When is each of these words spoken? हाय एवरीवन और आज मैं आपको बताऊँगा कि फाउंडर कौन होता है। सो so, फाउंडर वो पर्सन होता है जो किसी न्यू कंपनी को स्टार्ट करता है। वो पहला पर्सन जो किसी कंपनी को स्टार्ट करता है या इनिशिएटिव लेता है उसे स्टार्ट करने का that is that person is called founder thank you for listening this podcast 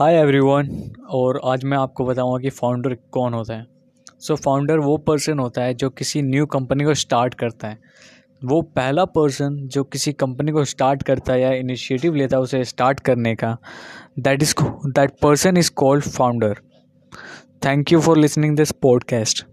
हाय 0.00 0.14
एवरीवन 0.14 0.92
और 1.10 1.40
आज 1.44 1.64
मैं 1.64 1.78
आपको 1.78 2.04
बताऊँगा 2.04 2.38
कि 2.38 2.50
फाउंडर 2.50 2.94
कौन 2.94 3.34
होता 3.34 3.54
है। 3.54 3.66
सो 4.20 4.34
so, 4.34 4.40
फाउंडर 4.40 4.78
वो 4.78 4.96
पर्सन 4.96 5.38
होता 5.38 5.62
है 5.62 5.74
जो 5.74 5.90
किसी 5.90 6.22
न्यू 6.22 6.46
कंपनी 6.46 6.84
को 6.84 6.94
स्टार्ट 6.94 7.34
करता 7.34 7.68
है। 7.68 7.78
वो 8.44 8.62
पहला 8.62 9.04
पर्सन 9.04 9.68
जो 9.68 9.84
किसी 9.84 10.12
कंपनी 10.12 10.52
को 10.52 10.64
स्टार्ट 10.64 11.02
करता 11.02 11.32
है 11.32 11.40
या 11.40 11.52
इनिशिएटिव 11.52 12.14
लेता 12.14 12.36
है 12.36 12.42
उसे 12.42 12.64
स्टार्ट 12.64 13.00
करने 13.00 13.34
का 13.34 13.56
that 14.18 14.42
is 14.42 14.54
that 14.86 15.10
person 15.22 15.56
is 15.56 15.70
called 15.70 16.04
founder 16.04 16.56
thank 17.64 17.92
you 17.92 18.00
for 18.00 18.18
listening 18.18 18.56
this 18.56 18.72
podcast 18.72 19.46